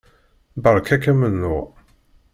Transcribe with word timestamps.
Beṛka-k 0.63 1.03
amennuɣ. 1.11 1.65